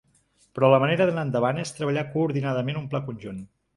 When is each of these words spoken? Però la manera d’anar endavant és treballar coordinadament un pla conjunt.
Però 0.59 0.69
la 0.73 0.79
manera 0.83 1.07
d’anar 1.09 1.27
endavant 1.27 1.61
és 1.65 1.75
treballar 1.81 2.07
coordinadament 2.17 2.81
un 2.85 2.89
pla 2.95 3.03
conjunt. 3.11 3.45